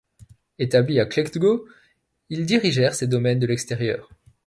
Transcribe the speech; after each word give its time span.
Établis 0.57 0.99
à 0.99 1.05
Klettgau, 1.05 1.67
ils 2.31 2.47
dirigèrent 2.47 2.95
ces 2.95 3.05
domaines 3.05 3.37
de 3.37 3.45
l'extérieur. 3.45 4.09